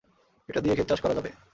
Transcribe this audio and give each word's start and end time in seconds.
এটা 0.49 0.59
দিয়ে 0.61 0.75
ক্ষেত 0.75 0.87
চাষ 0.89 0.99
করা 1.01 1.15
যাবে। 1.17 1.29